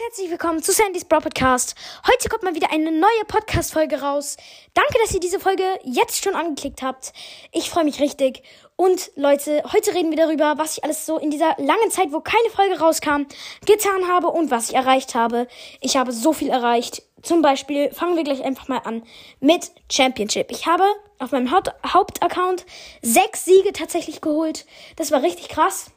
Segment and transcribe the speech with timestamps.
[0.00, 1.74] herzlich willkommen zu Sandys Bro Podcast.
[2.06, 4.36] Heute kommt mal wieder eine neue Podcast-Folge raus.
[4.72, 7.12] Danke, dass ihr diese Folge jetzt schon angeklickt habt.
[7.50, 8.42] Ich freue mich richtig.
[8.76, 12.20] Und Leute, heute reden wir darüber, was ich alles so in dieser langen Zeit, wo
[12.20, 13.22] keine Folge rauskam,
[13.66, 15.48] getan habe und was ich erreicht habe.
[15.80, 17.02] Ich habe so viel erreicht.
[17.22, 19.02] Zum Beispiel fangen wir gleich einfach mal an
[19.40, 20.52] mit Championship.
[20.52, 20.84] Ich habe
[21.18, 22.66] auf meinem Haupt Hauptaccount
[23.02, 24.64] sechs Siege tatsächlich geholt.
[24.94, 25.90] Das war richtig krass.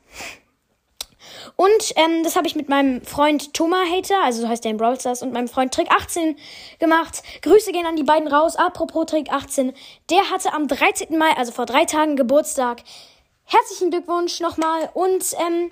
[1.56, 4.78] Und ähm, das habe ich mit meinem Freund Thomas Hater, also so heißt der in
[4.78, 6.38] Brawl Stars, und meinem Freund Trick 18
[6.80, 7.24] gemacht.
[7.42, 8.56] Grüße gehen an die beiden raus.
[8.56, 9.74] Apropos Trick 18,
[10.10, 11.18] der hatte am 13.
[11.18, 12.84] Mai, also vor drei Tagen, Geburtstag.
[13.46, 14.90] Herzlichen Glückwunsch nochmal.
[14.94, 15.72] Und ähm,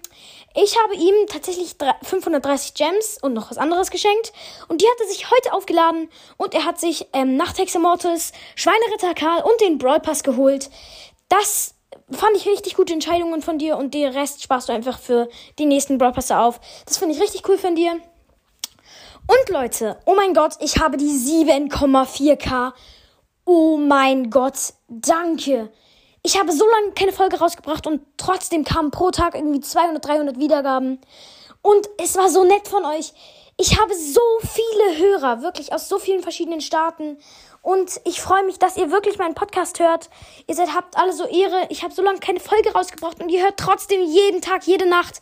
[0.54, 4.34] ich habe ihm tatsächlich 530 Gems und noch was anderes geschenkt.
[4.68, 6.10] Und die hat er sich heute aufgeladen.
[6.38, 10.70] Und er hat sich ähm, Nachthexe Mortis, Schweineritter Karl und den Brawl Pass geholt.
[11.30, 11.76] Das
[12.12, 15.66] fand ich richtig gute Entscheidungen von dir und den Rest sparst du einfach für die
[15.66, 16.60] nächsten Broadcaster auf.
[16.86, 17.94] Das finde ich richtig cool von dir.
[17.94, 22.74] Und Leute, oh mein Gott, ich habe die 7,4k.
[23.46, 25.72] Oh mein Gott, danke.
[26.24, 30.40] Ich habe so lange keine Folge rausgebracht und trotzdem kamen pro Tag irgendwie 200, 300
[30.40, 31.00] Wiedergaben.
[31.62, 33.14] Und es war so nett von euch.
[33.58, 37.18] Ich habe so viele Hörer, wirklich aus so vielen verschiedenen Staaten.
[37.62, 40.10] Und ich freue mich, dass ihr wirklich meinen Podcast hört.
[40.48, 41.68] Ihr seid, habt alle so Ehre.
[41.70, 45.22] Ich habe so lange keine Folge rausgebracht und ihr hört trotzdem jeden Tag, jede Nacht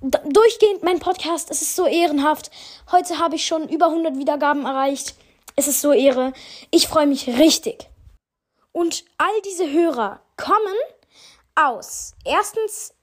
[0.00, 1.50] durchgehend meinen Podcast.
[1.50, 2.50] Es ist so ehrenhaft.
[2.92, 5.14] Heute habe ich schon über 100 Wiedergaben erreicht.
[5.56, 6.32] Es ist so Ehre.
[6.70, 7.88] Ich freue mich richtig.
[8.72, 10.76] Und all diese Hörer kommen
[11.56, 12.94] aus erstens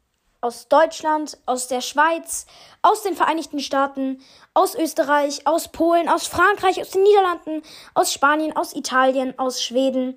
[0.45, 2.45] aus Deutschland, aus der Schweiz,
[2.83, 4.21] aus den Vereinigten Staaten,
[4.53, 7.63] aus Österreich, aus Polen, aus Frankreich, aus den Niederlanden,
[7.95, 10.15] aus Spanien, aus Italien, aus Schweden,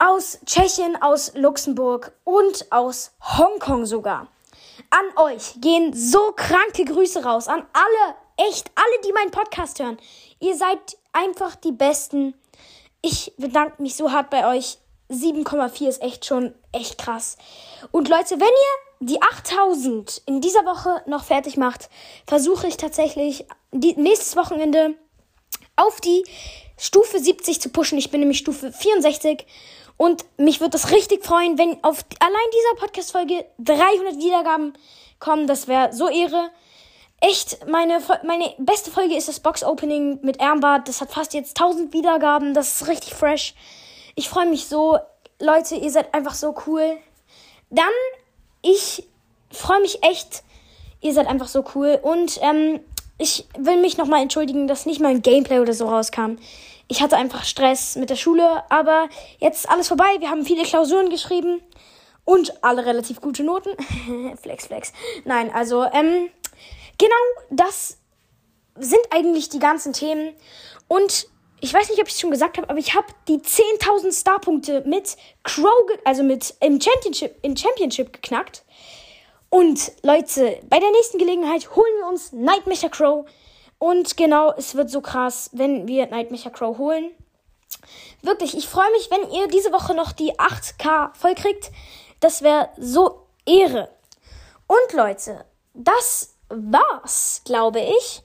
[0.00, 4.26] aus Tschechien, aus Luxemburg und aus Hongkong sogar.
[4.90, 9.96] An euch gehen so kranke Grüße raus, an alle, echt alle, die meinen Podcast hören.
[10.40, 12.34] Ihr seid einfach die Besten.
[13.00, 14.78] Ich bedanke mich so hart bei euch.
[15.10, 17.36] 7,4 ist echt schon echt krass.
[17.90, 21.88] Und Leute, wenn ihr die 8000 in dieser Woche noch fertig macht,
[22.26, 24.94] versuche ich tatsächlich die, nächstes Wochenende
[25.76, 26.24] auf die
[26.78, 27.98] Stufe 70 zu pushen.
[27.98, 29.46] Ich bin nämlich Stufe 64
[29.96, 34.72] und mich würde das richtig freuen, wenn auf allein dieser Podcast-Folge 300 Wiedergaben
[35.18, 35.46] kommen.
[35.46, 36.50] Das wäre so Ehre.
[37.20, 40.86] Echt, meine, meine beste Folge ist das Box-Opening mit Ermbart.
[40.88, 42.52] Das hat fast jetzt 1000 Wiedergaben.
[42.52, 43.54] Das ist richtig fresh.
[44.16, 44.98] Ich freue mich so.
[45.38, 46.96] Leute, ihr seid einfach so cool.
[47.70, 47.92] Dann
[48.62, 49.06] ich
[49.52, 50.42] freue mich echt.
[51.00, 52.00] Ihr seid einfach so cool.
[52.02, 52.80] Und ähm,
[53.18, 56.36] ich will mich nochmal entschuldigen, dass nicht mal ein Gameplay oder so rauskam.
[56.88, 60.16] Ich hatte einfach Stress mit der Schule, aber jetzt ist alles vorbei.
[60.18, 61.60] Wir haben viele Klausuren geschrieben
[62.24, 63.70] und alle relativ gute Noten.
[64.42, 64.92] flex, flex.
[65.24, 66.28] Nein, also, ähm,
[66.98, 67.14] genau
[67.50, 67.98] das
[68.78, 70.34] sind eigentlich die ganzen Themen.
[70.88, 71.28] Und
[71.66, 74.82] ich weiß nicht, ob ich es schon gesagt habe, aber ich habe die 10.000 Starpunkte
[74.86, 75.72] mit Crow,
[76.04, 78.64] also mit im Championship, in Championship geknackt.
[79.50, 83.26] Und Leute, bei der nächsten Gelegenheit holen wir uns Nightmare Crow.
[83.78, 87.10] Und genau, es wird so krass, wenn wir Nightmare Crow holen.
[88.22, 91.72] Wirklich, ich freue mich, wenn ihr diese Woche noch die 8K vollkriegt.
[92.20, 93.90] Das wäre so Ehre.
[94.68, 95.44] Und Leute,
[95.74, 98.22] das war's, glaube ich.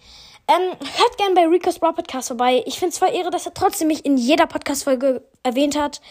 [0.51, 2.61] Ähm, hört gerne bei Rico's Brawl Podcast vorbei.
[2.65, 6.01] Ich finde es voll Ehre, dass er trotzdem mich in jeder Podcast-Folge erwähnt hat.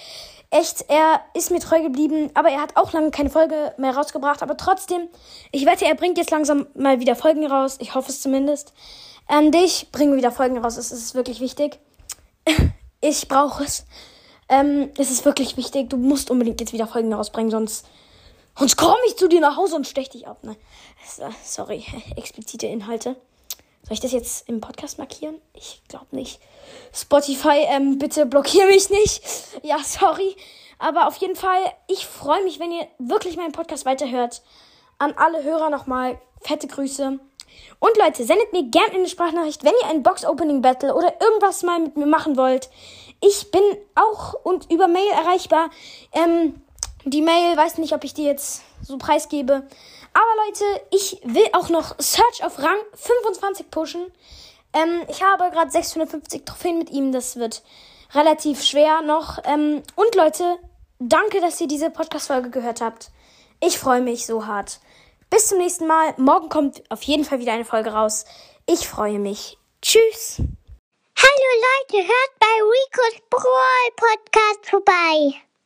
[0.48, 4.42] Echt, er ist mir treu geblieben, aber er hat auch lange keine Folge mehr rausgebracht.
[4.42, 5.08] Aber trotzdem,
[5.52, 7.76] ich wette, er bringt jetzt langsam mal wieder Folgen raus.
[7.80, 8.72] Ich hoffe es zumindest.
[9.26, 10.78] An dich bringen wieder Folgen raus.
[10.78, 11.78] Es ist wirklich wichtig.
[13.02, 13.84] ich brauche es.
[14.48, 15.90] Ähm, es ist wirklich wichtig.
[15.90, 17.86] Du musst unbedingt jetzt wieder Folgen rausbringen, sonst,
[18.56, 20.42] sonst komme ich zu dir nach Hause und stech dich ab.
[20.44, 20.56] Ne?
[21.44, 21.84] Sorry,
[22.16, 23.16] explizite Inhalte.
[23.82, 25.40] Soll ich das jetzt im Podcast markieren?
[25.54, 26.40] Ich glaube nicht.
[26.92, 29.22] Spotify, ähm, bitte blockier mich nicht.
[29.62, 30.36] Ja, sorry.
[30.78, 34.42] Aber auf jeden Fall, ich freue mich, wenn ihr wirklich meinen Podcast weiterhört.
[34.98, 37.18] An alle Hörer nochmal fette Grüße.
[37.78, 41.96] Und Leute, sendet mir gerne eine Sprachnachricht, wenn ihr ein Box-Opening-Battle oder irgendwas mal mit
[41.96, 42.70] mir machen wollt.
[43.20, 43.62] Ich bin
[43.94, 45.70] auch und über Mail erreichbar.
[46.12, 46.62] Ähm,
[47.04, 49.66] die Mail, weiß nicht, ob ich die jetzt so preisgebe.
[50.12, 54.06] Aber Leute, ich will auch noch Search auf Rang 25 pushen.
[54.72, 57.12] Ähm, ich habe gerade 650 Trophäen mit ihm.
[57.12, 57.62] Das wird
[58.12, 59.38] relativ schwer noch.
[59.44, 60.58] Ähm, und Leute,
[60.98, 63.10] danke, dass ihr diese Podcast-Folge gehört habt.
[63.60, 64.80] Ich freue mich so hart.
[65.28, 66.14] Bis zum nächsten Mal.
[66.16, 68.24] Morgen kommt auf jeden Fall wieder eine Folge raus.
[68.66, 69.58] Ich freue mich.
[69.80, 70.42] Tschüss.
[71.16, 71.50] Hallo
[71.92, 75.40] Leute, hört bei Rico's Brawl Podcast vorbei.